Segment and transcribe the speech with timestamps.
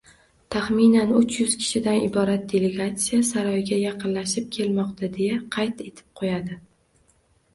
[0.53, 6.57] «Taxminan uch yuz kishidan iborat delegatsiya saroyga yaqinlashib kelmoqda», deya qayd etib qo‘yadi.